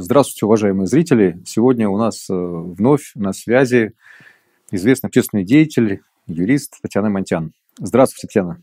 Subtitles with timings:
[0.00, 1.38] Здравствуйте, уважаемые зрители.
[1.44, 3.92] Сегодня у нас э, вновь на связи
[4.70, 7.52] известный общественный деятель, юрист Татьяна Монтян.
[7.78, 8.62] Здравствуйте, Татьяна.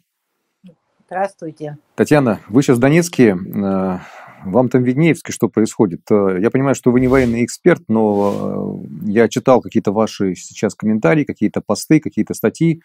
[1.06, 1.78] Здравствуйте.
[1.96, 3.98] Татьяна, вы сейчас в Донецке, э,
[4.46, 6.02] вам там виднее, что происходит.
[6.10, 11.24] Э, я понимаю, что вы не военный эксперт, но я читал какие-то ваши сейчас комментарии,
[11.24, 12.82] какие-то посты, какие-то статьи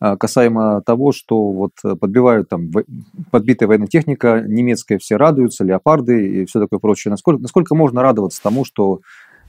[0.00, 2.70] касаемо того, что вот э, подбивают там
[3.30, 7.10] подбитая военная техника, немецкая все радуются, леопарды и все такое прочее.
[7.10, 9.00] Насколько, насколько можно радоваться тому, что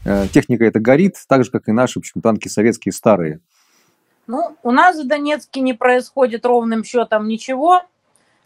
[0.03, 3.39] э, техника эта горит, так же, как и наши, в общем, танки советские старые?
[4.27, 7.81] Ну, у нас в Донецке не происходит ровным счетом ничего.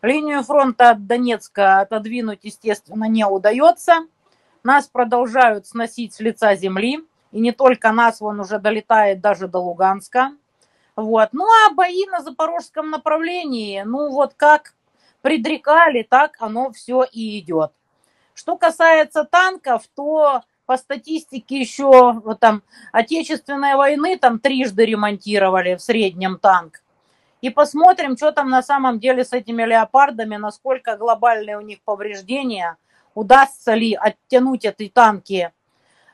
[0.02, 4.06] Линию фронта от Донецка отодвинуть, естественно, не удается.
[4.64, 7.00] Нас продолжают сносить с лица земли.
[7.32, 10.32] И не только нас, он уже долетает даже до Луганска.
[10.96, 11.30] Вот.
[11.34, 14.74] Ну а бои на запорожском направлении, ну вот как
[15.22, 17.72] предрекали, так оно все и идет.
[18.34, 25.82] Что касается танков, то по статистике еще вот там Отечественной войны там трижды ремонтировали в
[25.82, 26.82] среднем танк.
[27.42, 32.78] И посмотрим, что там на самом деле с этими леопардами, насколько глобальные у них повреждения,
[33.14, 35.52] удастся ли оттянуть эти танки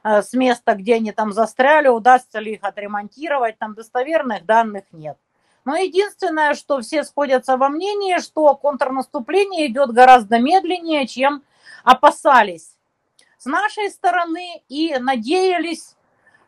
[0.03, 5.17] с места, где они там застряли, удастся ли их отремонтировать, там достоверных данных нет.
[5.63, 11.43] Но единственное, что все сходятся во мнении, что контрнаступление идет гораздо медленнее, чем
[11.83, 12.75] опасались
[13.38, 15.95] с нашей стороны и надеялись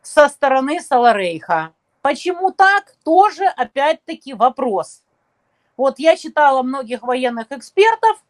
[0.01, 1.73] со стороны Саларейха.
[2.01, 2.95] Почему так?
[3.03, 5.01] Тоже опять-таки вопрос.
[5.77, 8.23] Вот я читала многих военных экспертов,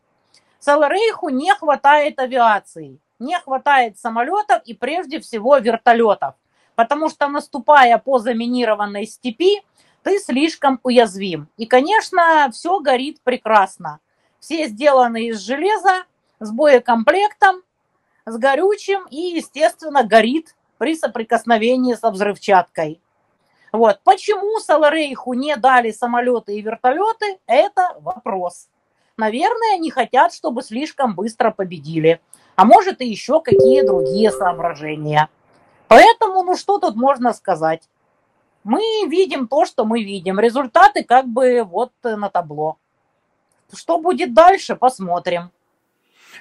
[0.60, 6.36] Саларейху не хватает авиации не хватает самолетов и прежде всего вертолетов.
[6.76, 9.62] Потому что наступая по заминированной степи,
[10.04, 11.48] ты слишком уязвим.
[11.58, 14.00] И, конечно, все горит прекрасно.
[14.40, 16.04] Все сделаны из железа,
[16.40, 17.64] с боекомплектом,
[18.26, 23.00] с горючим и, естественно, горит при соприкосновении со взрывчаткой.
[23.72, 24.02] Вот.
[24.04, 28.68] Почему Саларейху не дали самолеты и вертолеты, это вопрос.
[29.18, 32.20] Наверное, не хотят, чтобы слишком быстро победили
[32.56, 35.30] а может и еще какие другие соображения.
[35.88, 37.84] Поэтому, ну что тут можно сказать?
[38.64, 40.40] Мы видим то, что мы видим.
[40.40, 42.78] Результаты как бы вот на табло.
[43.74, 45.52] Что будет дальше, посмотрим.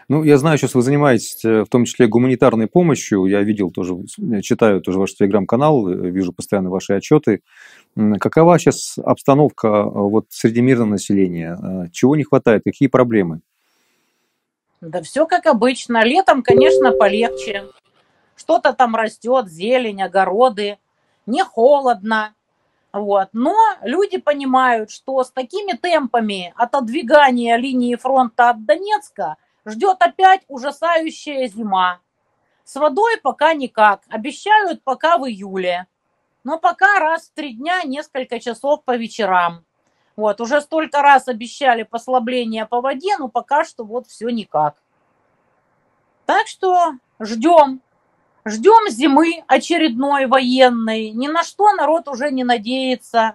[0.09, 3.27] Ну, я знаю, сейчас вы занимаетесь э, в том числе гуманитарной помощью.
[3.27, 3.95] Я видел тоже,
[4.43, 7.43] читаю тоже ваш телеграм-канал, э, вижу постоянно ваши отчеты.
[8.19, 11.91] Какова сейчас обстановка э, вот среди мирного населения?
[11.93, 12.63] Чего не хватает?
[12.65, 13.41] Какие проблемы?
[14.83, 16.05] Да все как обычно.
[16.05, 17.69] Летом, конечно, полегче.
[18.35, 20.79] Что-то там растет, зелень, огороды.
[21.25, 22.35] Не холодно.
[22.93, 23.29] Вот.
[23.33, 31.47] Но люди понимают, что с такими темпами отодвигания линии фронта от Донецка ждет опять ужасающая
[31.47, 32.01] зима.
[32.65, 34.03] С водой пока никак.
[34.09, 35.87] Обещают пока в июле.
[36.43, 39.65] Но пока раз в три дня несколько часов по вечерам.
[40.23, 44.77] Вот, уже столько раз обещали послабление по воде, но пока что вот все никак.
[46.27, 47.81] Так что ждем.
[48.45, 51.11] Ждем зимы очередной военной.
[51.11, 53.35] Ни на что народ уже не надеется.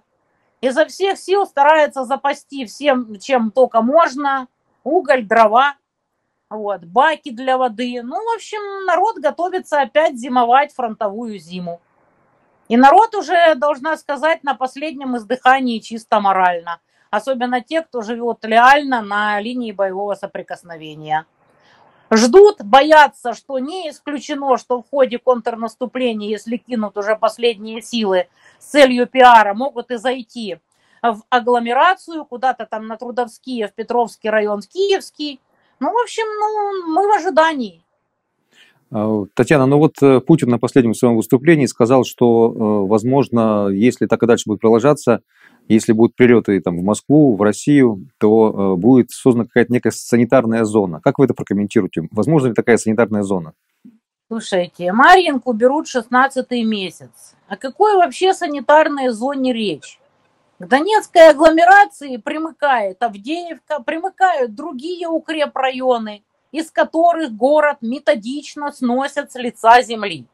[0.61, 4.47] Изо всех сил старается запасти всем, чем только можно.
[4.85, 5.75] Уголь, дрова,
[6.49, 8.01] вот, баки для воды.
[8.01, 11.81] Ну, в общем, народ готовится опять зимовать фронтовую зиму.
[12.67, 16.79] И народ уже, должна сказать, на последнем издыхании чисто морально.
[17.09, 21.25] Особенно те, кто живет реально на линии боевого соприкосновения.
[22.11, 28.27] Ждут, боятся, что не исключено, что в ходе контрнаступления, если кинут уже последние силы
[28.59, 30.59] с целью пиара, могут и зайти
[31.01, 35.39] в агломерацию, куда-то там на Трудовские, в Петровский район, в Киевский.
[35.79, 37.83] Ну, в общем, ну, мы в ожидании.
[38.91, 44.05] А, Татьяна, ну вот э, Путин на последнем своем выступлении сказал, что, э, возможно, если
[44.05, 45.21] так и дальше будет продолжаться,
[45.67, 50.63] если будут прилеты там, в Москву, в Россию, то э, будет создана какая-то некая санитарная
[50.63, 51.01] зона.
[51.01, 52.07] Как вы это прокомментируете?
[52.11, 53.53] Возможно ли такая санитарная зона?
[54.29, 57.35] Слушайте, Марьинку берут 16 месяц.
[57.47, 59.99] О какой вообще санитарной зоне речь?
[60.59, 69.81] К Донецкой агломерации примыкает Авдеевка, примыкают другие укрепрайоны– из которых город методично сносят с лица
[69.81, 70.25] земли.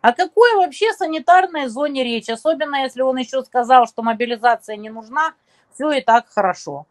[0.00, 2.28] О какой вообще санитарной зоне речь?
[2.28, 5.34] Особенно, если он еще сказал, что мобилизация не нужна,
[5.74, 6.86] все и так хорошо.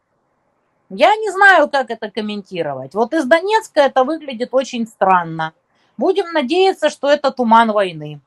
[0.90, 2.94] Я не знаю, как это комментировать.
[2.94, 5.54] Вот из Донецка это выглядит очень странно.
[5.98, 8.20] Будем надеяться, что это туман войны.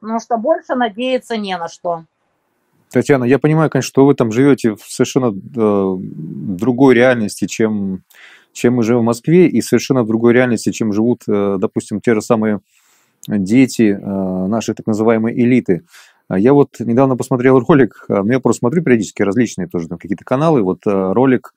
[0.00, 2.04] Потому что больше надеяться не на что.
[2.90, 8.02] Татьяна, я понимаю, конечно, что вы там живете в совершенно э, другой реальности, чем
[8.54, 12.14] чем мы живем в Москве, и совершенно в другой реальности, чем живут, э, допустим, те
[12.14, 12.60] же самые
[13.28, 15.82] дети э, нашей так называемой элиты.
[16.30, 20.62] Я вот недавно посмотрел ролик, ну я просто смотрю периодически различные тоже там какие-то каналы,
[20.62, 21.52] вот ролик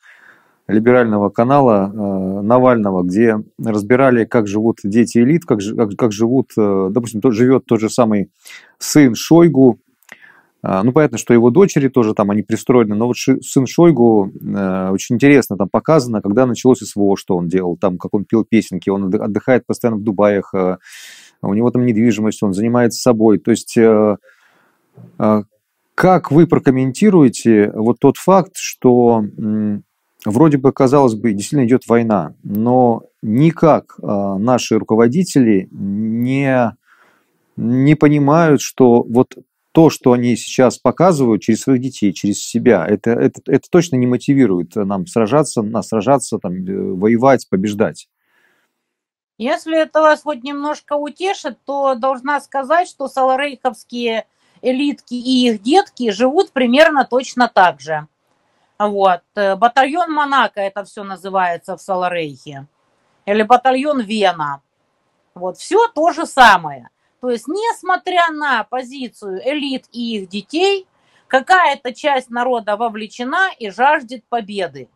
[0.67, 7.33] либерального канала Навального, где разбирали, как живут дети элит, как, как, как живут, допустим, тот,
[7.33, 8.29] живет тот же самый
[8.77, 9.86] сын Шойгу, а,
[10.83, 15.15] ну, понятно, что его дочери тоже там, они пристроены, но вот сын Шойгу, э, очень
[15.15, 19.05] интересно там показано, когда началось СВО, что он делал, там, как он пел песенки, он
[19.05, 20.77] отдыхает постоянно в Дубаях, э,
[21.41, 23.39] у него там недвижимость, он занимается собой.
[23.39, 24.17] То есть, э,
[25.95, 29.23] как вы прокомментируете вот тот факт, что
[30.25, 36.75] вроде бы, казалось бы, действительно идет война, но никак наши руководители не,
[37.55, 39.35] не понимают, что вот
[39.77, 44.07] то, что они сейчас показывают через своих детей, через себя, это, это, это точно не
[44.07, 48.07] мотивирует нам сражаться, нас сражаться, там, э, воевать, побеждать.
[49.37, 54.25] Если это вас хоть немножко утешит, то должна сказать, что саларейховские
[54.63, 58.07] элитки и их детки живут примерно точно так же.
[58.79, 59.21] Вот.
[59.35, 62.65] Э, батальон Монако это все называется в Саларейхе.
[63.27, 64.63] Или батальон Вена.
[65.35, 65.59] Вот.
[65.59, 66.89] Все то же самое.
[67.21, 70.87] То есть, несмотря на позицию элит и их детей,
[71.27, 74.89] какая-то часть народа вовлечена и жаждет победы.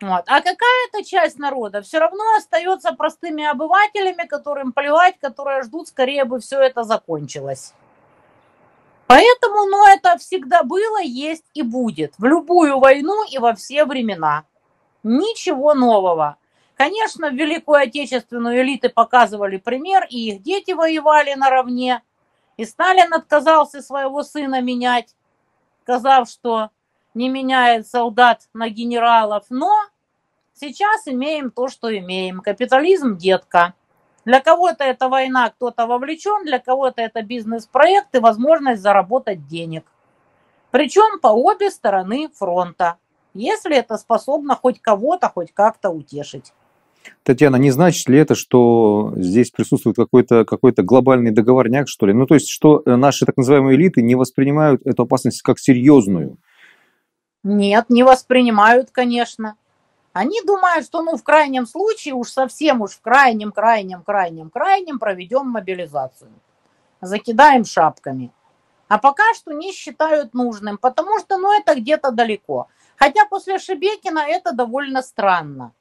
[0.00, 0.24] Вот.
[0.26, 6.40] А какая-то часть народа все равно остается простыми обывателями, которым плевать, которые ждут, скорее бы
[6.40, 7.74] все это закончилось.
[9.06, 12.14] Поэтому, ну, это всегда было, есть и будет.
[12.16, 14.44] В любую войну и во все времена.
[15.02, 16.36] Ничего нового.
[16.80, 22.00] Конечно, в Великую Отечественную элиты показывали пример, и их дети воевали наравне.
[22.56, 25.14] И Сталин отказался своего сына менять,
[25.82, 26.70] сказав, что
[27.12, 29.44] не меняет солдат на генералов.
[29.50, 29.70] Но
[30.54, 32.40] сейчас имеем то, что имеем.
[32.40, 33.74] Капитализм, детка.
[34.24, 39.84] Для кого-то это война, кто-то вовлечен, для кого-то это бизнес-проект и возможность заработать денег.
[40.70, 42.96] Причем по обе стороны фронта,
[43.34, 46.54] если это способно хоть кого-то хоть как-то утешить.
[47.22, 52.12] Татьяна, не значит ли это, что здесь присутствует какой-то какой глобальный договорняк, что ли?
[52.12, 56.38] Ну, то есть, что э, наши так называемые элиты не воспринимают эту опасность как серьезную?
[57.42, 59.56] Нет, не воспринимают, конечно.
[60.12, 64.98] Они думают, что, ну, в крайнем случае, уж совсем уж в крайнем, крайнем, крайнем, крайнем
[64.98, 66.30] проведем мобилизацию.
[67.00, 68.32] Закидаем шапками.
[68.88, 72.66] А пока что не считают нужным, потому что, ну, это где-то далеко.
[72.96, 75.72] Хотя после Шебекина это довольно странно.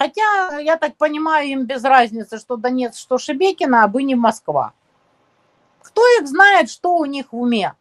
[0.00, 4.72] Хотя, я так понимаю, им без разницы, что Донец, что Шебекина, а бы не Москва.
[5.82, 7.74] Кто их знает, что у них в уме?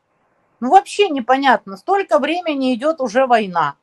[0.60, 1.78] Ну, вообще непонятно.
[1.78, 3.76] Столько времени идет уже война.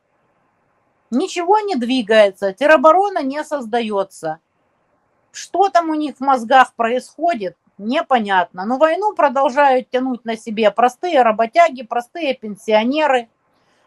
[1.11, 4.39] Ничего не двигается, тероборона не создается.
[5.33, 8.67] Что там у них в мозгах происходит, непонятно.
[8.67, 13.31] Но войну продолжают тянуть на себе простые работяги, простые пенсионеры.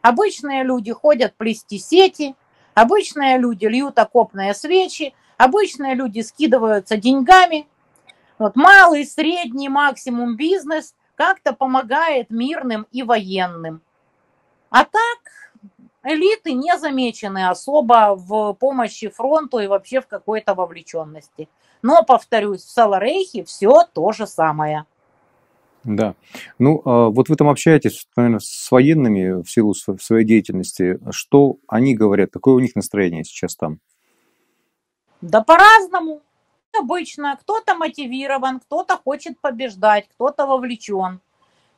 [0.02, 2.36] Обычные люди ходят плести сети–
[2.80, 7.68] Обычные люди льют окопные свечи, обычные люди скидываются деньгами.
[8.38, 13.82] Вот малый, средний, максимум бизнес как-то помогает мирным и военным.
[14.70, 15.20] А так
[16.04, 21.50] элиты не замечены особо в помощи фронту и вообще в какой-то вовлеченности.
[21.82, 24.86] Но, повторюсь, в Саларейхе все то же самое.
[25.90, 26.14] Да.
[26.60, 31.00] Ну, а, вот вы там общаетесь, наверное, с военными в силу своей деятельности.
[31.10, 32.30] Что они говорят?
[32.32, 33.80] Какое у них настроение сейчас там?
[35.22, 36.22] Да по-разному.
[36.80, 41.22] Обычно кто-то мотивирован, кто-то хочет побеждать, кто-то вовлечен.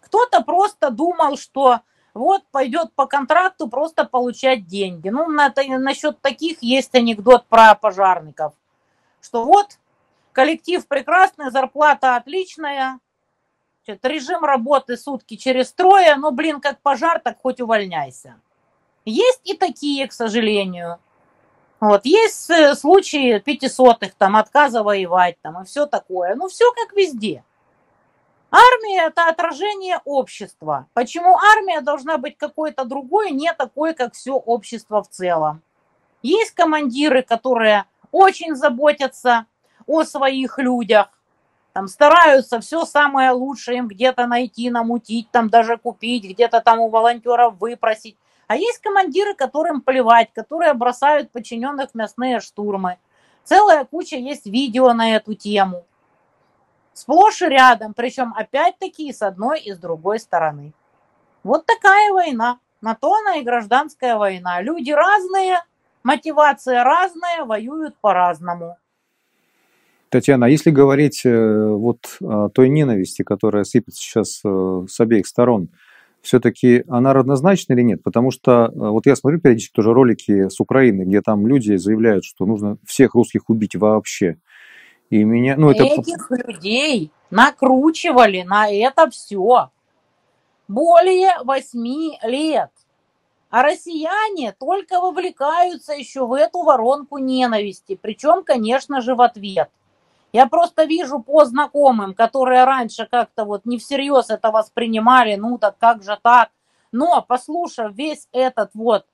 [0.02, 1.80] Кто-то просто думал, что
[2.14, 5.08] вот пойдет по контракту просто получать деньги.
[5.08, 8.54] Ну, на, насчет таких есть анекдот про пожарников,
[9.22, 9.80] что вот
[10.34, 13.00] коллектив прекрасный, зарплата отличная,
[13.84, 18.36] Значит, режим работы сутки через трое, ну, блин, как пожар, так хоть увольняйся.
[19.06, 21.00] Есть и такие, к сожалению.
[21.80, 26.36] Вот, есть э, случаи пятисотых, там, отказа воевать, там, и все такое.
[26.36, 27.44] Ну, все как везде.
[28.52, 30.86] Армия– это отражение общества.
[30.94, 35.64] Почему армия должна быть какой-то другой, не такой, как все общество в целом?
[36.22, 39.48] Есть командиры, которые очень заботятся
[39.88, 41.08] о своих людях,
[41.74, 46.90] там стараются все самое лучшее им где-то найти, намутить, там даже купить, где-то там у
[46.90, 48.18] волонтеров выпросить.
[48.48, 52.98] А есть командиры, которым плевать, которые бросают подчиненных в мясные штурмы.
[53.46, 55.86] Целая куча есть видео на эту тему.
[56.94, 60.74] Сплошь и рядом, причем опять-таки с одной и с другой стороны.
[61.44, 62.60] Вот такая война.
[62.82, 64.62] На то она и гражданская война.
[64.62, 65.64] Люди разные,
[66.04, 68.78] мотивация разная, воюют по-разному.
[70.12, 75.26] Татьяна, а если говорить э, вот о той ненависти, которая сыпется сейчас э, с обеих
[75.26, 75.70] сторон,
[76.22, 78.04] все-таки она равнозначна или нет?
[78.04, 82.26] Потому что э, вот я смотрю периодически тоже ролики с Украины, где там люди заявляют,
[82.26, 84.36] что нужно всех русских убить вообще.
[85.10, 85.86] И меня, ну, это...
[85.86, 89.70] Этих людей накручивали на это все
[90.68, 92.72] более восьми лет.
[93.50, 99.70] А россияне только вовлекаются еще в эту воронку ненависти, причем, конечно же, в ответ.
[100.34, 105.78] Я просто вижу по знакомым, которые раньше как-то вот не всерьез это воспринимали, ну так
[105.78, 106.50] как же так.
[106.92, 109.06] Но, послушав весь этот вот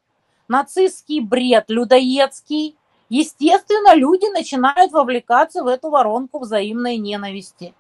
[0.48, 2.76] нацистский бред, людоедский,
[3.10, 7.74] естественно, люди начинают вовлекаться в эту воронку взаимной ненависти.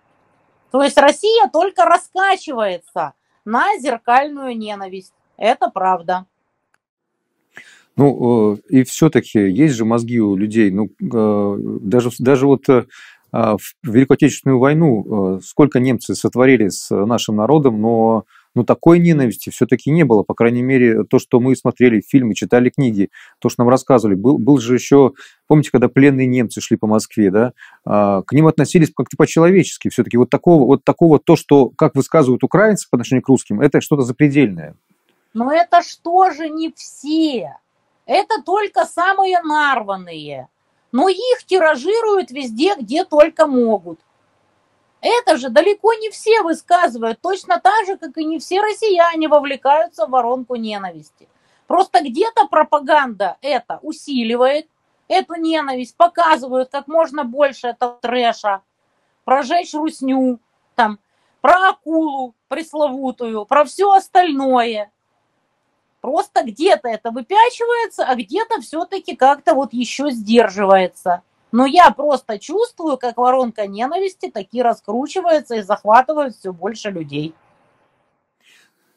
[0.72, 3.14] То есть Россия только раскачивается
[3.46, 5.14] на зеркальную ненависть.
[5.38, 6.26] Это правда.
[7.96, 10.70] Ну, э, и все-таки есть же мозги у людей.
[10.70, 12.86] Ну, э, даже, даже вот э,
[13.32, 18.26] в Великую Отечественную войну сколько немцы сотворили с нашим народом, но
[18.58, 20.24] ну, такой ненависти все-таки не было.
[20.24, 24.16] По крайней мере, то, что мы смотрели фильмы, читали книги, то, что нам рассказывали.
[24.16, 25.14] Был, был же еще,
[25.46, 27.54] помните, когда пленные немцы шли по Москве, да,
[27.86, 29.90] а, к ним относились как-то по-человечески.
[29.90, 33.80] Все-таки вот такого, вот такого, то, что, как высказывают украинцы по отношению к русским, это
[33.80, 34.76] что-то запредельное.
[35.36, 37.58] Но это что же не все?
[38.08, 40.48] Это только самые нарванные.
[40.92, 44.00] Но их тиражируют везде, где только могут.
[45.02, 50.08] Это же далеко не все высказывают, точно так же, как и не все россияне вовлекаются
[50.08, 51.30] в воронку ненависти.
[51.68, 54.68] Просто где-то пропаганда это усиливает,
[55.08, 58.62] эту ненависть, показывают как можно больше этого трэша,
[59.24, 60.40] прожечь русню,
[60.76, 61.00] там,
[61.42, 64.92] про акулу пресловутую, про все остальное.
[66.08, 71.22] Просто где-то это выпячивается, а где-то все-таки как-то вот еще сдерживается.
[71.52, 77.36] Но я просто чувствую, как воронка ненависти таки раскручивается и захватывает все больше людей.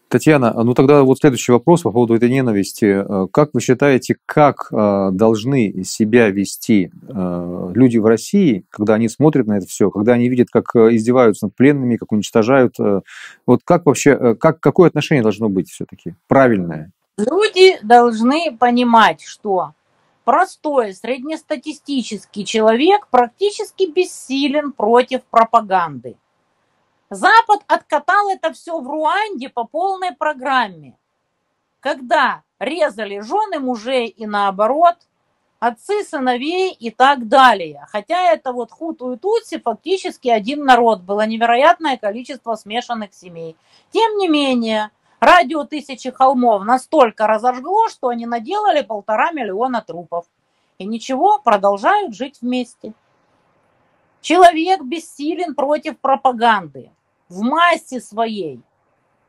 [0.06, 2.84] Татьяна, ну тогда вот следующий вопрос по поводу этой ненависти.
[2.84, 9.08] Э, как вы считаете, как э, должны себя вести э, люди в России, когда они
[9.08, 12.76] смотрят на это все, когда они видят, как издеваются над пленными, как уничтожают?
[13.46, 16.92] Вот как вообще, как, какое отношение должно быть все-таки правильное?
[17.16, 19.74] Люди должны понимать, что
[20.24, 26.16] простой среднестатистический человек практически бессилен против пропаганды.
[27.10, 30.96] Запад откатал это все в Руанде по полной программе,
[31.80, 34.96] когда резали жены мужей и наоборот,
[35.58, 37.84] отцы сыновей и так далее.
[37.88, 43.56] Хотя это вот хуту и тутси фактически один народ, было невероятное количество смешанных семей.
[43.92, 44.90] Тем не менее,
[45.20, 50.26] радио «Тысячи холмов» настолько разожгло, что они наделали полтора миллиона трупов.
[50.78, 52.94] И ничего, продолжают жить вместе.
[54.20, 56.90] Человек бессилен против пропаганды
[57.28, 58.62] в массе своей.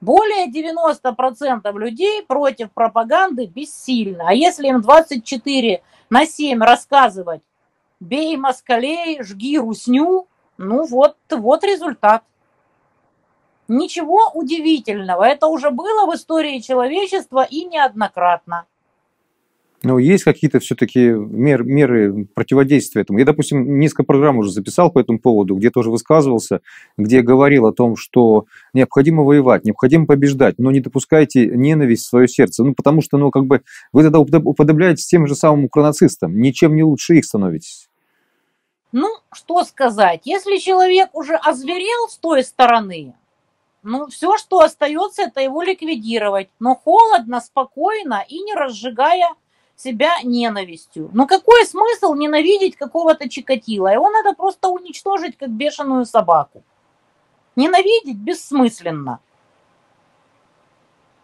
[0.01, 4.29] Более 90% людей против пропаганды бессильно.
[4.29, 7.41] А если им 24 на 7 рассказывать
[7.99, 12.23] «бей москалей, жги русню», ну вот, вот результат.
[13.73, 18.65] Ничего удивительного, это уже было в истории человечества и неоднократно.
[19.81, 23.19] Ну, есть какие-то все-таки мер, меры противодействия этому.
[23.19, 26.59] Я, допустим, несколько программ уже записал по этому поводу, где тоже высказывался,
[26.97, 32.27] где говорил о том, что необходимо воевать, необходимо побеждать, но не допускайте ненависть в свое
[32.27, 32.65] сердце.
[32.65, 33.61] Ну, потому что, ну, как бы,
[33.93, 37.87] вы тогда уподобляетесь тем же самым укранацистам, ничем не лучше их становитесь.
[38.91, 43.13] Ну, что сказать, если человек уже озверел с той стороны,
[43.83, 49.33] ну, все, что остается, это его ликвидировать, но холодно, спокойно и не разжигая
[49.75, 51.09] себя ненавистью.
[51.13, 53.87] Но какой смысл ненавидеть какого-то Чикатила?
[53.87, 56.63] Его надо просто уничтожить, как бешеную собаку.
[57.55, 59.19] Ненавидеть бессмысленно.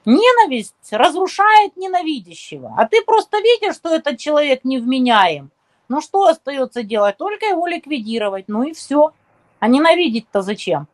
[0.06, 2.74] Ненависть разрушает ненавидящего.
[2.78, 5.52] А ты просто видишь, что этот человек невменяем.
[5.90, 7.18] Ну что остается делать?
[7.18, 8.46] Только его ликвидировать.
[8.48, 9.14] Ну и все.
[9.60, 10.88] А ненавидеть-то зачем?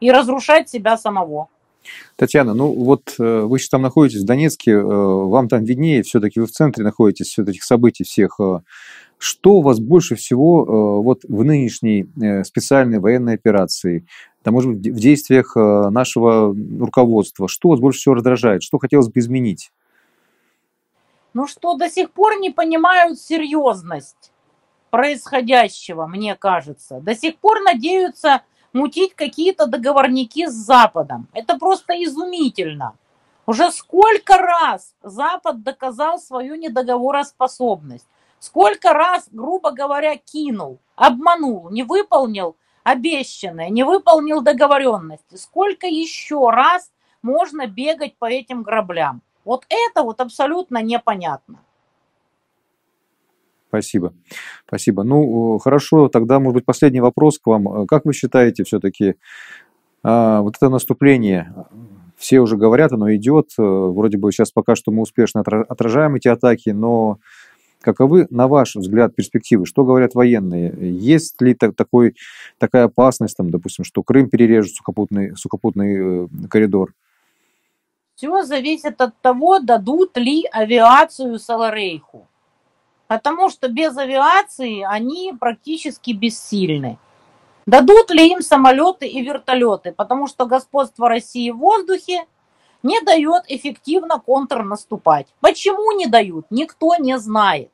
[0.00, 1.48] И разрушать себя самого.
[2.16, 6.40] Татьяна, ну вот э, вы сейчас там находитесь в Донецке, э, вам там виднее, все-таки
[6.40, 8.38] вы в центре находитесь все этих событий всех.
[8.40, 8.60] Э.
[9.18, 12.08] Что у вас больше всего вот в нынешней
[12.44, 14.06] специальной военной операции,
[14.44, 19.18] да, может быть, в действиях нашего руководства, что вас больше всего раздражает, что хотелось бы
[19.18, 19.72] изменить?
[21.34, 24.30] Ну, что до сих пор не понимают серьезность
[24.90, 27.00] происходящего, мне кажется.
[27.00, 31.28] До сих пор надеются мутить какие-то договорники с Западом.
[31.32, 32.96] Это просто изумительно.
[33.46, 38.06] Уже сколько раз Запад доказал свою недоговороспособность?
[38.40, 45.36] Сколько раз, грубо говоря, кинул, обманул, не выполнил обещанное, не выполнил договоренности?
[45.36, 49.22] Сколько еще раз можно бегать по этим граблям?
[49.44, 51.58] Вот это вот абсолютно непонятно.
[53.68, 54.12] Спасибо.
[54.66, 55.02] Спасибо.
[55.02, 57.86] Ну, хорошо, тогда, может быть, последний вопрос к вам.
[57.86, 59.16] Как вы считаете, все-таки
[60.02, 61.54] а, вот это наступление,
[62.16, 66.70] все уже говорят, оно идет, вроде бы сейчас пока что мы успешно отражаем эти атаки,
[66.70, 67.18] но
[67.80, 69.66] каковы, на ваш взгляд, перспективы?
[69.66, 70.74] Что говорят военные?
[70.80, 72.14] Есть ли так, такой,
[72.58, 76.94] такая опасность, там, допустим, что Крым перережет сухопутный, сухопутный э, коридор?
[78.14, 82.27] Все зависит от того, дадут ли авиацию Саларейху
[83.08, 86.98] потому что без авиации они практически бессильны.
[87.66, 92.24] Дадут ли им самолеты и вертолеты, потому что господство России в воздухе
[92.82, 95.26] не дает эффективно контрнаступать.
[95.40, 97.70] Почему не дают, никто не знает.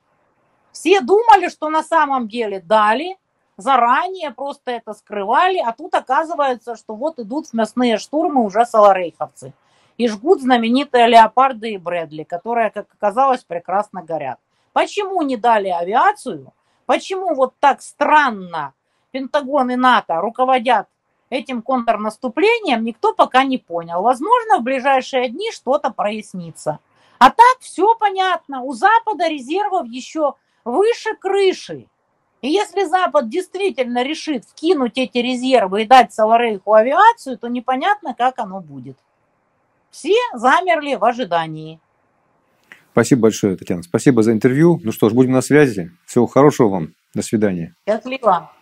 [0.72, 3.16] Все думали, что на самом деле дали,
[3.56, 9.52] заранее просто это скрывали, а тут оказывается, что вот идут мясные штурмы уже саларейховцы
[9.96, 14.38] и жгут знаменитые леопарды и Брэдли, которые, как оказалось, прекрасно горят.
[14.74, 16.52] Почему не дали авиацию?
[16.84, 18.74] Почему вот так странно
[19.12, 20.88] Пентагон и НАТО руководят
[21.30, 24.02] этим контрнаступлением, никто пока не понял.
[24.02, 26.80] Возможно, в ближайшие дни что-то прояснится.
[27.18, 28.62] А так все понятно.
[28.62, 31.86] У Запада резервов еще выше крыши.
[32.42, 38.40] И если Запад действительно решит вкинуть эти резервы и дать Саларейху авиацию, то непонятно, как
[38.40, 38.98] оно будет.
[39.92, 41.78] Все замерли в ожидании.
[42.94, 43.82] Спасибо большое, Татьяна.
[43.82, 44.80] Спасибо за интервью.
[44.84, 45.90] Ну что ж, будем на связи.
[46.06, 46.94] Всего хорошего вам.
[47.12, 47.74] До свидания.
[47.88, 48.52] Счастливо.